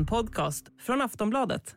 [0.00, 1.74] En podcast från Aftonbladet.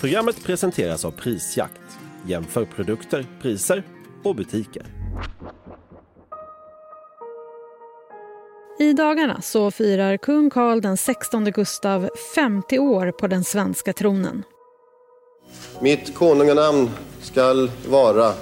[0.00, 1.80] Programmet presenteras av Prisjakt.
[2.26, 3.82] Jämför produkter, priser
[4.24, 4.82] och butiker.
[8.78, 14.42] I dagarna så firar kung Carl den 16 Gustav 50 år på den svenska tronen.
[15.80, 18.32] Mitt konunganamn skall vara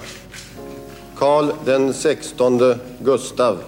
[1.15, 2.59] Karl den 16
[2.99, 3.63] Gustav.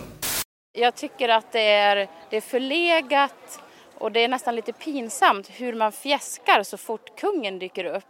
[0.73, 1.95] Jag tycker att det är,
[2.29, 3.61] det är förlegat
[3.99, 8.03] och det är nästan lite pinsamt hur man fjäskar så fort kungen dyker upp.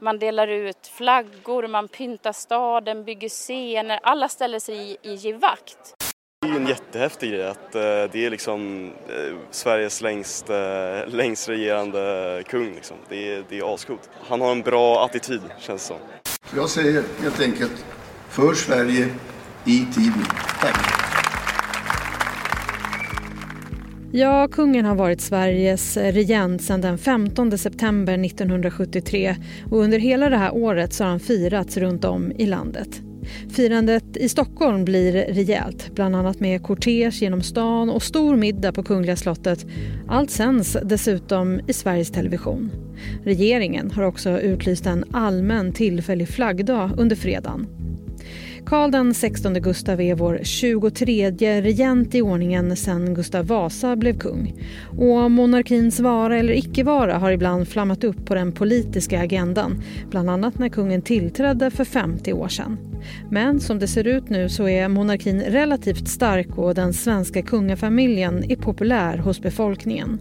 [0.00, 5.94] Man delar ut flaggor, man pyntar staden, bygger scener, alla ställer sig i, i givakt.
[6.40, 11.06] Det är ju en jättehäftig grej att eh, det är liksom eh, Sveriges längst, eh,
[11.06, 12.74] längst regerande kung.
[12.74, 12.96] Liksom.
[13.08, 14.10] Det, är, det är ascoolt.
[14.28, 15.98] Han har en bra attityd känns det som.
[16.56, 17.84] Jag säger helt enkelt
[18.30, 19.08] för Sverige
[19.64, 20.24] i tiden.
[20.60, 20.99] Tack.
[24.12, 29.36] Ja, kungen har varit Sveriges regent sedan den 15 september 1973
[29.70, 33.02] och under hela det här året så har han firats runt om i landet.
[33.50, 38.82] Firandet i Stockholm blir rejält, bland annat med kortege genom stan och stor middag på
[38.82, 39.66] Kungliga slottet.
[40.08, 42.70] Allt sänds dessutom i Sveriges Television.
[43.24, 47.79] Regeringen har också utlyst en allmän tillfällig flaggdag under fredagen.
[48.66, 51.30] Karl den 16 Gustav är vår 23
[51.60, 54.54] regent i ordningen sedan Gustav Vasa blev kung.
[54.98, 59.82] Och monarkins vara eller icke-vara har ibland flammat upp på den politiska agendan.
[60.10, 62.89] Bland annat när kungen tillträdde för 50 år sedan.
[63.30, 68.50] Men som det ser ut nu så är monarkin relativt stark och den svenska kungafamiljen
[68.50, 70.18] är populär hos befolkningen.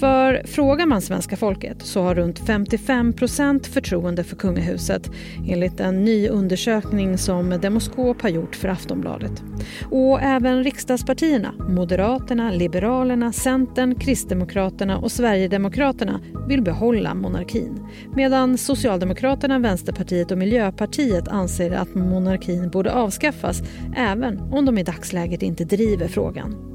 [0.00, 5.10] För frågar man svenska folket så har runt 55 procent förtroende för kungahuset
[5.48, 9.42] enligt en ny undersökning som Demoskop har gjort för Aftonbladet.
[9.90, 17.86] Och även riksdagspartierna, Moderaterna, Liberalerna, Centern, Kristdemokraterna och Sverigedemokraterna vill behålla monarkin.
[18.14, 23.62] Medan Socialdemokraterna, Vänsterpartiet och Miljöpartiet anser att monarkin borde avskaffas
[23.96, 26.72] även om de i dagsläget inte driver frågan.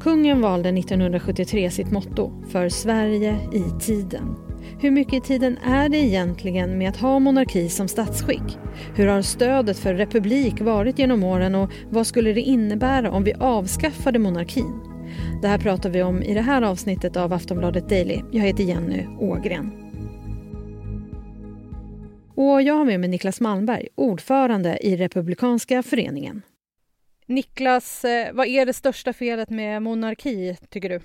[0.00, 4.36] Kungen valde 1973 sitt motto för Sverige i tiden.
[4.80, 8.58] Hur mycket i tiden är det egentligen med att ha monarki som statsskick?
[8.94, 13.34] Hur har stödet för republik varit genom åren och vad skulle det innebära om vi
[13.34, 14.80] avskaffade monarkin?
[15.42, 18.20] Det här pratar vi om i det här avsnittet av Aftonbladet Daily.
[18.32, 19.85] Jag heter Jenny Ågren.
[22.36, 26.42] Och jag har med mig Niklas Malmberg, ordförande i Republikanska föreningen.
[27.26, 31.00] Niklas, eh, vad är det största felet med monarki, tycker du?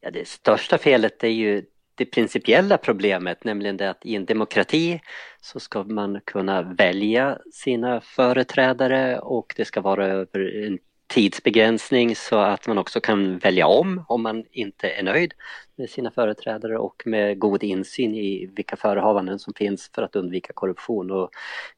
[0.00, 1.64] Ja, det största felet är ju
[1.94, 5.00] det principiella problemet, nämligen det att i en demokrati
[5.40, 12.38] så ska man kunna välja sina företrädare och det ska vara över en tidsbegränsning så
[12.38, 15.34] att man också kan välja om om man inte är nöjd
[15.76, 20.52] med sina företrädare och med god insyn i vilka förehavanden som finns för att undvika
[20.52, 21.10] korruption.
[21.10, 21.30] Och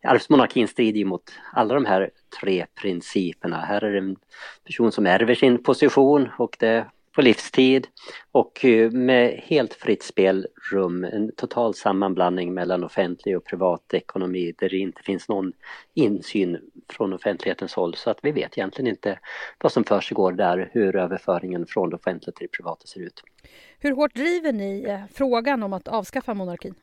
[0.02, 3.56] arvsmonarkin strider ju mot alla de här tre principerna.
[3.60, 4.16] Här är det en
[4.64, 6.86] person som ärver sin position och det
[7.20, 7.86] på livstid
[8.32, 14.68] och eh, med helt fritt spelrum, en total sammanblandning mellan offentlig och privat ekonomi där
[14.68, 15.52] det inte finns någon
[15.94, 16.58] insyn
[16.88, 19.18] från offentlighetens håll så att vi vet egentligen inte
[19.58, 23.22] vad som försiggår där, hur överföringen från det offentliga till det privata ser ut.
[23.78, 26.74] Hur hårt driver ni eh, frågan om att avskaffa monarkin?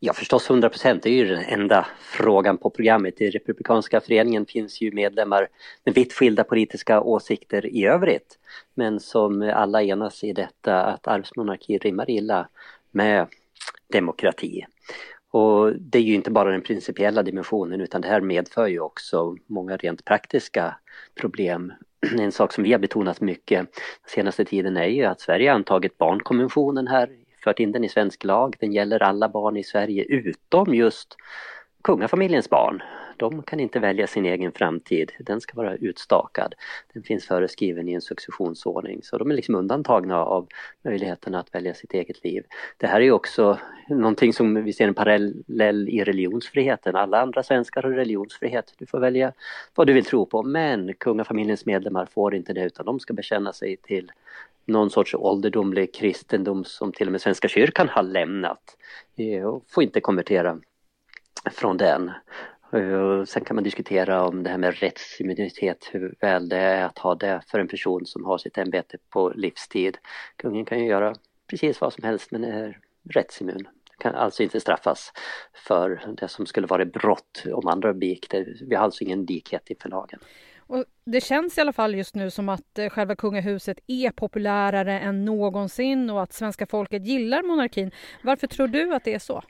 [0.00, 3.20] Ja förstås 100 procent, det är ju den enda frågan på programmet.
[3.20, 5.48] I Republikanska föreningen finns ju medlemmar
[5.84, 8.38] med vitt skilda politiska åsikter i övrigt.
[8.74, 12.48] Men som alla enas i detta att arvsmonarki rimmar illa
[12.90, 13.26] med
[13.92, 14.66] demokrati.
[15.30, 19.36] Och det är ju inte bara den principiella dimensionen utan det här medför ju också
[19.46, 20.76] många rent praktiska
[21.14, 21.72] problem.
[22.18, 23.68] En sak som vi har betonat mycket
[24.06, 27.10] senaste tiden är ju att Sverige har antagit barnkonventionen här
[27.46, 28.56] fört in den i svensk lag.
[28.60, 31.16] Den gäller alla barn i Sverige utom just
[31.82, 32.82] kungafamiljens barn.
[33.16, 36.54] De kan inte välja sin egen framtid, den ska vara utstakad.
[36.92, 40.46] Den finns föreskriven i en successionsordning så de är liksom undantagna av
[40.84, 42.44] möjligheten att välja sitt eget liv.
[42.76, 43.58] Det här är också
[43.88, 46.96] någonting som vi ser en parallell i religionsfriheten.
[46.96, 48.74] Alla andra svenskar har religionsfrihet.
[48.78, 49.32] Du får välja
[49.74, 53.52] vad du vill tro på men kungafamiljens medlemmar får inte det utan de ska bekänna
[53.52, 54.12] sig till
[54.66, 58.76] någon sorts ålderdomlig kristendom som till och med Svenska kyrkan har lämnat
[59.16, 60.58] eh, och får inte konvertera
[61.50, 62.10] från den.
[62.72, 66.98] Eh, sen kan man diskutera om det här med rättsimmunitet, hur väl det är att
[66.98, 69.98] ha det för en person som har sitt ämbete på livstid.
[70.36, 71.14] Kungen kan ju göra
[71.50, 72.78] precis vad som helst men är
[73.10, 73.68] rättsimmun.
[73.98, 75.12] Kan alltså inte straffas
[75.54, 78.46] för det som skulle vara brott om andra begick det.
[78.60, 80.20] Vi har alltså ingen likhet inför lagen.
[80.66, 85.00] Och det känns i alla fall just nu som att eh, själva kungahuset är populärare
[85.00, 87.90] än någonsin och att svenska folket gillar monarkin.
[88.22, 89.42] Varför tror du att det är så?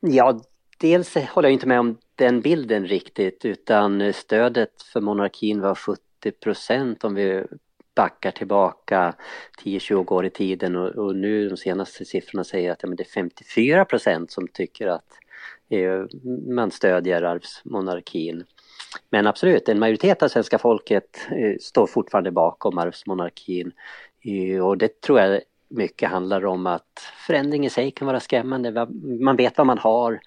[0.00, 0.40] Ja,
[0.78, 6.00] dels håller jag inte med om den bilden riktigt utan stödet för monarkin var 70
[6.40, 7.44] procent om vi
[7.94, 9.14] backar tillbaka
[9.64, 13.02] 10-20 år i tiden och, och, nu de senaste siffrorna säger att ja, men det
[13.02, 15.18] är 54 procent som tycker att
[15.70, 16.04] eh,
[16.48, 18.44] man stödjer arvsmonarkin.
[19.10, 23.72] Men absolut, en majoritet av svenska folket eh, står fortfarande bakom arvsmonarkin
[24.24, 28.86] eh, och det tror jag mycket handlar om att förändring i sig kan vara skrämmande.
[29.20, 30.20] Man vet vad man har,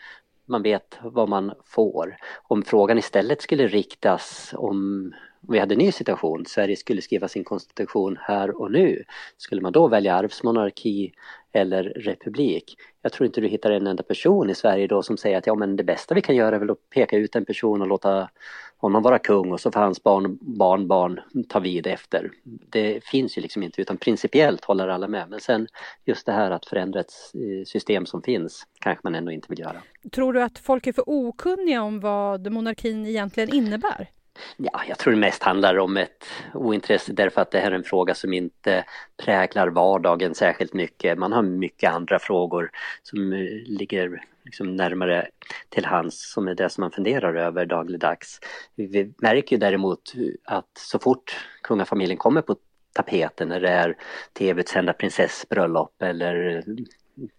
[0.46, 2.18] man vet vad man får.
[2.44, 5.12] Om frågan istället skulle riktas om
[5.50, 9.04] vi hade en ny situation, Sverige skulle skriva sin konstitution här och nu,
[9.38, 11.14] skulle man då välja arvsmonarki
[11.52, 12.78] eller republik?
[13.02, 15.56] Jag tror inte du hittar en enda person i Sverige då som säger att ja
[15.56, 18.30] men det bästa vi kan göra är väl att peka ut en person och låta
[18.78, 21.20] honom vara kung och så får hans barn, barnbarn
[21.50, 22.32] ta vid efter.
[22.44, 25.68] Det finns ju liksom inte utan principiellt håller alla med men sen
[26.06, 29.60] just det här att förändra ett eh, system som finns kanske man ändå inte vill
[29.60, 29.82] göra.
[30.12, 34.10] Tror du att folk är för okunniga om vad monarkin egentligen innebär?
[34.58, 37.84] Ja, jag tror det mest handlar om ett ointresse därför att det här är en
[37.84, 38.84] fråga som inte
[39.18, 41.18] präglar vardagen särskilt mycket.
[41.18, 42.72] Man har mycket andra frågor
[43.04, 45.28] som eh, ligger liksom närmare
[45.70, 48.40] till hands som är det som man funderar över dagligdags.
[48.76, 52.56] Vi märker ju däremot att så fort kungafamiljen kommer på
[52.94, 53.98] tapeten när det är
[54.34, 56.64] tv-sända prinsessbröllop eller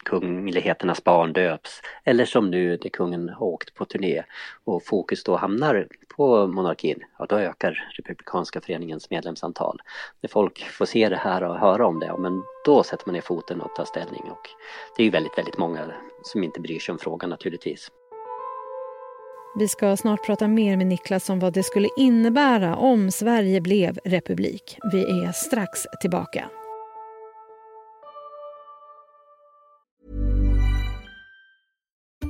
[0.05, 1.81] kungligheternas barn döps.
[2.05, 4.23] Eller som nu när kungen har åkt på turné
[4.64, 9.81] och fokus då hamnar på monarkin, ja då ökar Republikanska föreningens medlemsantal.
[10.20, 13.14] När folk får se det här och höra om det, ja, men då sätter man
[13.14, 14.23] ner foten och tar ställning.
[14.31, 14.49] Och
[14.96, 15.84] det är ju väldigt, väldigt många
[16.23, 17.90] som inte bryr sig om frågan naturligtvis.
[19.58, 23.99] Vi ska snart prata mer med Niklas om vad det skulle innebära om Sverige blev
[24.05, 24.78] republik.
[24.93, 26.50] Vi är strax tillbaka.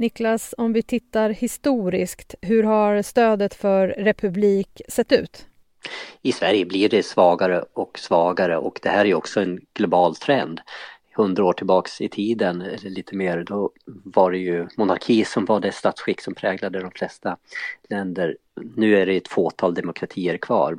[0.00, 5.46] Niklas, om vi tittar historiskt, hur har stödet för republik sett ut?
[6.22, 10.60] I Sverige blir det svagare och svagare och det här är också en global trend.
[11.16, 15.60] Hundra år tillbaks i tiden, eller lite mer, då var det ju monarki som var
[15.60, 17.36] det statsskick som präglade de flesta
[17.88, 18.36] länder.
[18.76, 20.78] Nu är det ett fåtal demokratier kvar.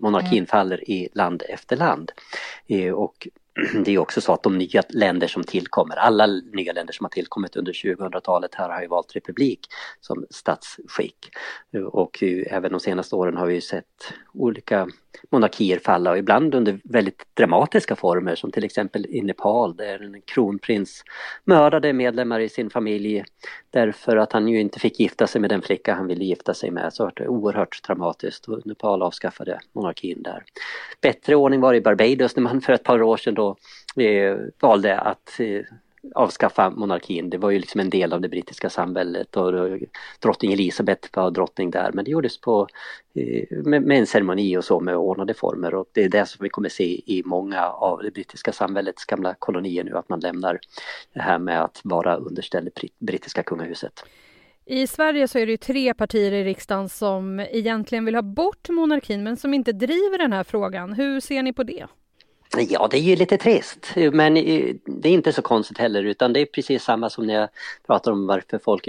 [0.00, 0.46] Monarkin mm.
[0.46, 2.12] faller i land efter land.
[2.66, 3.28] Eh, och
[3.84, 7.10] det är också så att de nya länder som tillkommer, alla nya länder som har
[7.10, 9.60] tillkommit under 2000-talet här har ju valt republik
[10.00, 11.16] som statsskick.
[11.92, 14.88] Och även de senaste åren har vi sett olika
[15.30, 20.22] monarkier falla och ibland under väldigt dramatiska former som till exempel i Nepal där en
[20.22, 21.04] kronprins
[21.44, 23.24] mördade medlemmar i sin familj
[23.70, 26.70] därför att han ju inte fick gifta sig med den flicka han ville gifta sig
[26.70, 26.92] med.
[26.92, 28.48] Så det var oerhört traumatiskt.
[28.48, 30.44] och Nepal avskaffade monarkin där.
[31.00, 33.56] Bättre ordning var det i Barbados när man för ett par år sedan då
[34.02, 35.60] eh, valde att eh,
[36.14, 37.30] avskaffa monarkin.
[37.30, 39.78] Det var ju liksom en del av det brittiska samhället och
[40.20, 42.66] drottning Elisabeth var drottning där men det gjordes på,
[43.14, 46.48] eh, med, en ceremoni och så med ordnade former och det är det som vi
[46.48, 50.58] kommer se i många av det brittiska samhällets gamla kolonier nu att man lämnar
[51.14, 54.04] det här med att vara underställd brittiska kungahuset.
[54.64, 59.22] I Sverige så är det tre partier i riksdagen som egentligen vill ha bort monarkin
[59.22, 60.92] men som inte driver den här frågan.
[60.92, 61.86] Hur ser ni på det?
[62.58, 66.32] Ja, det är ju lite trist, men eh, det är inte så konstigt heller utan
[66.32, 67.48] det är precis samma som när jag
[67.86, 68.88] pratar om varför folk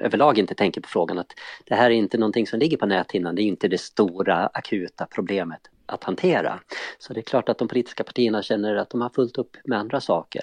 [0.00, 1.32] överlag inte tänker på frågan att
[1.64, 5.06] det här är inte någonting som ligger på näthinnan, det är inte det stora akuta
[5.06, 6.60] problemet att hantera.
[6.98, 9.78] Så det är klart att de politiska partierna känner att de har fullt upp med
[9.78, 10.42] andra saker.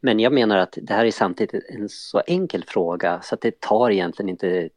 [0.00, 3.60] Men jag menar att det här är samtidigt en så enkel fråga så att det
[3.60, 4.68] tar egentligen inte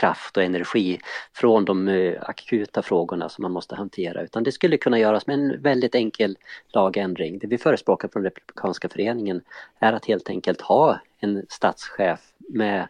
[0.00, 0.98] kraft och energi
[1.32, 5.34] från de eh, akuta frågorna som man måste hantera utan det skulle kunna göras med
[5.34, 6.38] en väldigt enkel
[6.68, 7.38] lagändring.
[7.38, 9.40] Det vi förespråkar från Republikanska föreningen
[9.78, 12.88] är att helt enkelt ha en statschef med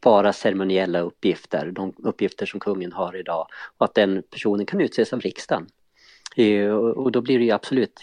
[0.00, 3.46] bara ceremoniella uppgifter, de uppgifter som kungen har idag
[3.78, 5.66] och att den personen kan utses av riksdagen.
[6.34, 8.00] Eh, och då blir det ju absolut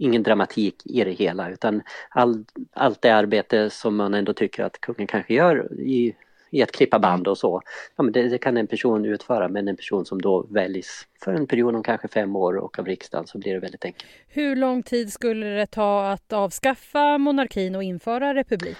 [0.00, 4.80] ingen dramatik i det hela utan all, allt det arbete som man ändå tycker att
[4.80, 6.14] kungen kanske gör i
[6.50, 7.62] i att klippa band och så.
[7.96, 11.32] Ja, men det, det, kan en person utföra men en person som då väljs för
[11.32, 14.10] en period om kanske fem år och av riksdagen så blir det väldigt enkelt.
[14.28, 18.76] Hur lång tid skulle det ta att avskaffa monarkin och införa republik?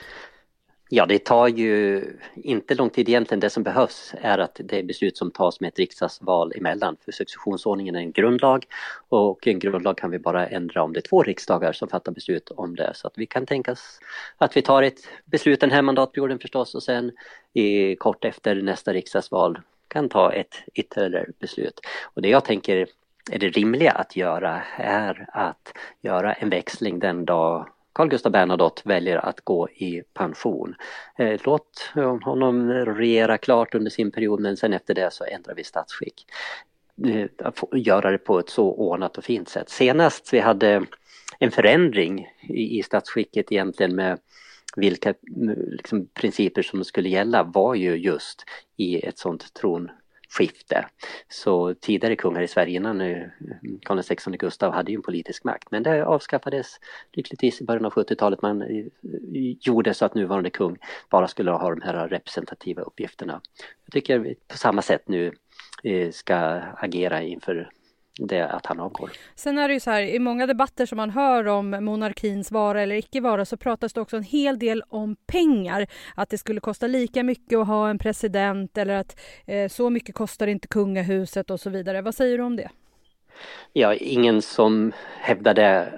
[0.92, 2.04] Ja, det tar ju
[2.35, 3.40] inte lång tid egentligen.
[3.40, 6.97] Det som behövs är att det är beslut som tas med ett riksdagsval emellan.
[7.04, 8.66] För successionsordningen är en grundlag
[9.09, 12.50] och en grundlag kan vi bara ändra om det är två riksdagar som fattar beslut
[12.50, 12.92] om det.
[12.94, 13.99] Så att vi kan tänka oss
[14.38, 17.12] att vi tar ett beslut den här mandatperioden förstås och sen
[17.52, 21.80] i, kort efter nästa riksdagsval kan ta ett ytterligare beslut.
[22.14, 22.87] Och det jag tänker
[23.30, 28.82] är det rimliga att göra är att göra en växling den dag Carl Gustaf Bernadotte
[28.85, 30.75] väljer att gå i pension.
[31.18, 31.90] Eh, låt
[32.25, 36.26] honom regera klart under sin period men sen efter det så ändrar vi statsskick.
[37.06, 39.68] Eh, att göra det på ett så ordnat och fint sätt.
[39.68, 40.87] Senast vi hade
[41.38, 44.18] en förändring i statsskicket egentligen med
[44.76, 45.14] vilka
[45.70, 48.44] liksom, principer som skulle gälla var ju just
[48.76, 49.90] i ett sånt tron
[50.30, 50.87] skifte.
[51.28, 53.22] Så tidigare kungar i Sverige innan eh,
[53.82, 56.80] Karl XVI Gustav hade ju en politisk makt men det avskaffades
[57.12, 58.42] lyckligtvis i början av 70-talet.
[58.42, 58.87] Man eh,
[59.60, 60.78] gjorde så att nuvarande kung
[61.10, 63.40] bara skulle ha de här representativa uppgifterna.
[63.84, 65.32] Jag tycker vi på samma sätt nu
[65.84, 66.37] eh, ska
[66.76, 67.70] agera inför
[68.26, 69.10] det att han avgår.
[69.34, 72.82] Sen är det ju så här, i många debatter som man hör om monarkins vara
[72.82, 75.86] eller icke vara så pratas det också en hel del om pengar.
[76.14, 80.14] Att det skulle kosta lika mycket att ha en president eller att eh, så mycket
[80.14, 82.02] kostar inte kungahuset och så vidare.
[82.02, 82.70] Vad säger du om det?
[83.72, 85.92] Ja, ingen som hävdar det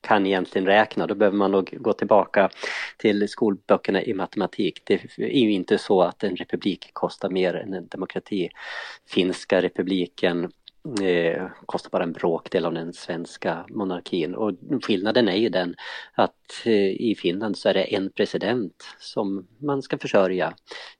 [0.00, 1.06] kan egentligen räkna.
[1.06, 2.50] Då behöver man nog gå tillbaka
[2.96, 4.82] till skolböckerna i matematik.
[4.84, 8.48] Det är ju inte så att en republik kostar mer än en demokrati.
[9.08, 10.52] Finska republiken
[11.02, 14.34] eh, kostar bara en bråkdel av den svenska monarkin.
[14.34, 15.74] Och skillnaden är ju den
[16.12, 20.54] att eh, i Finland så är det en president som man ska försörja.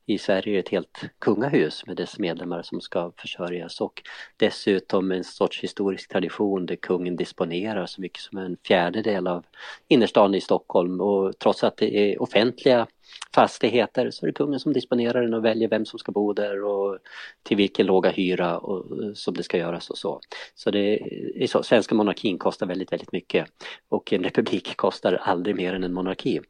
[0.07, 3.81] I Sverige är det ett helt kungahus med dess medlemmar som ska försörjas.
[3.81, 4.03] Och
[4.37, 9.45] dessutom en sorts historisk tradition där kungen disponerar så mycket som en fjärdedel av
[9.89, 11.01] innerstan i Stockholm.
[11.01, 12.87] Och trots att det är offentliga
[13.35, 16.65] fastigheter så är det kungen som disponerar den och väljer vem som ska bo där
[16.65, 16.99] och
[17.43, 20.21] till vilken låga hyra och, eh, som det ska göras och så.
[20.55, 20.99] Så det
[21.43, 23.47] är så, svenska monarkin kostar väldigt, väldigt mycket
[23.89, 26.41] och en republik kostar aldrig mer än en monarki.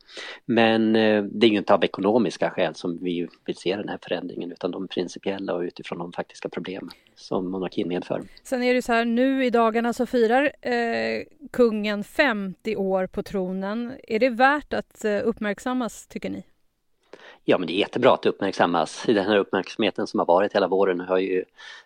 [0.44, 3.98] Men eh, det är ju inte av ekonomiska skäl som vi vill se den här
[4.02, 8.22] förändringen utan de principiella och utifrån de faktiska problem som monarkin medför.
[8.42, 13.22] Sen är det så här, nu i dagarna så firar eh, kungen 50 år på
[13.22, 13.92] tronen.
[14.08, 16.42] Är det värt att eh, uppmärksammas tycker ni?
[17.44, 19.02] Ja men det är jättebra att det uppmärksammas.
[19.06, 21.44] Den här uppmärksamheten som har varit hela våren har ju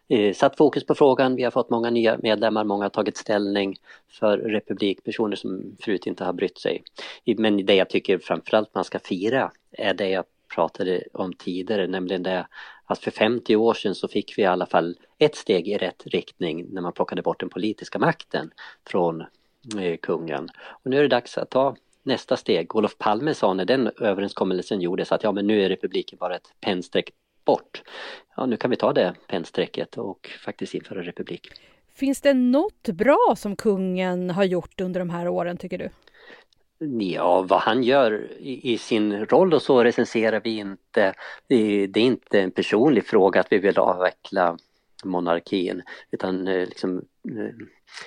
[0.09, 1.37] eh, satt fokus på frågan.
[1.37, 3.77] Vi har fått många nya medlemmar, många har tagit ställning
[4.09, 6.83] för republik, personer som förut inte har brytt sig.
[7.39, 12.23] Men det jag tycker framförallt man ska fira är det jag pratade om tidigare, nämligen
[12.23, 12.47] det
[12.85, 16.07] att för 50 år sedan så fick vi i alla fall ett steg i rätt
[16.07, 18.51] riktning när man plockade bort den politiska makten
[18.87, 19.21] från
[19.81, 20.49] eh, kungen.
[20.67, 22.77] Och nu är det dags att ta nästa steg.
[22.77, 26.55] Olof Palme sa när den överenskommelsen gjordes att ja men nu är republiken bara ett
[26.61, 27.11] pennstreck
[27.45, 27.83] bort.
[28.37, 31.49] Ja nu kan vi ta det pennstrecket och faktiskt införa republik.
[31.95, 35.91] Finns det något bra som kungen har gjort under de här åren tycker du?
[36.79, 41.15] Ja, vad han gör i, i, sin roll och så recenserar vi inte.
[41.47, 44.59] Det, det, är inte en personlig fråga att vi vill avveckla
[45.05, 47.67] monarkin utan eh, liksom, eh,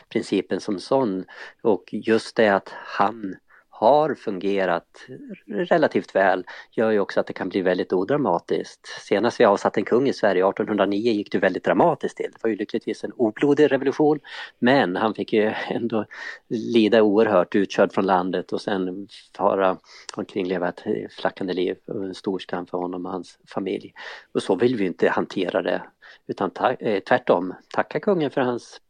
[0.10, 1.26] principen som sån.
[1.62, 3.36] Och just det att han
[3.80, 5.08] har fungerat
[5.48, 8.88] relativt väl gör ju också att det kan bli väldigt odramatiskt.
[8.88, 12.32] Senast vi avsatte en kung i Sverige 1809 gick det väldigt dramatiskt till.
[12.32, 14.20] Det var ju lyckligtvis en oblodig revolution
[14.60, 16.06] men han fick ju ändå
[16.50, 19.08] lida oerhört utkörd från landet och sen
[19.38, 19.78] fara
[20.16, 20.84] omkring leva ett
[21.20, 23.94] flackande liv en stor skam för honom och hans familj.
[24.32, 25.82] Och så vill vi inte hantera det
[26.28, 28.82] utan ta eh, tvärtom tacka kungen för hans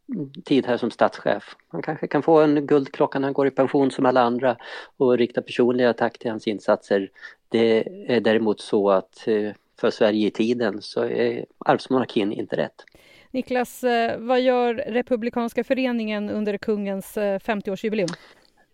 [0.44, 1.56] tid här som statschef.
[1.68, 4.56] Han kanske kan få en guldklocka när han går i pension som alla andra
[4.96, 7.10] och rikta personliga tack till hans insatser.
[7.48, 12.84] Det är däremot så att eh, för Sverige i tiden så är arvsmonarkin inte rätt.
[13.30, 18.14] Niklas, eh, vad gör Republikanska föreningen under kungens 50-årsjubileum?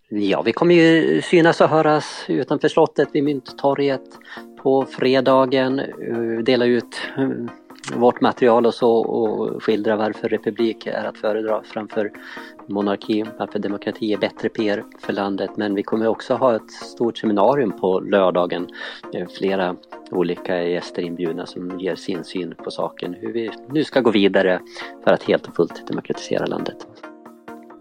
[0.08, 4.02] Ja, vi kommer ju synas och höras utanför slottet vid Mynttorget
[4.62, 5.82] på fredagen,
[6.44, 7.00] dela ut
[7.92, 12.12] vårt material och så och skildra varför republik är att föredra framför
[12.66, 15.50] monarki, varför demokrati är bättre PR för landet.
[15.56, 18.68] Men vi kommer också ha ett stort seminarium på lördagen.
[19.38, 19.76] Flera
[20.10, 24.60] olika gäster inbjudna som ger sin syn på saken, hur vi nu ska gå vidare
[25.04, 26.86] för att helt och fullt demokratisera landet.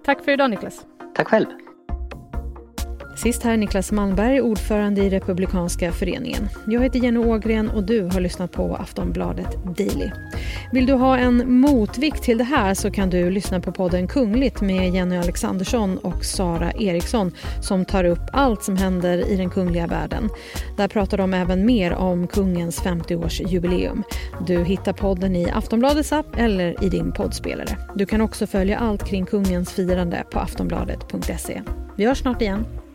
[0.03, 0.85] Tack för idag Niklas.
[1.15, 1.62] Tack själv.
[3.15, 6.49] Sist här Niklas Malmberg, ordförande i Republikanska föreningen.
[6.65, 10.11] Jag heter Jenny Ågren och du har lyssnat på Aftonbladet Daily.
[10.71, 14.61] Vill du ha en motvikt till det här så kan du lyssna på podden Kungligt
[14.61, 19.87] med Jenny Alexandersson och Sara Eriksson som tar upp allt som händer i den kungliga
[19.87, 20.29] världen.
[20.77, 24.03] Där pratar de även mer om kungens 50-årsjubileum.
[24.47, 27.77] Du hittar podden i Aftonbladets app eller i din poddspelare.
[27.95, 31.61] Du kan också följa allt kring kungens firande på aftonbladet.se.
[31.95, 32.65] Vi hörs snart igen.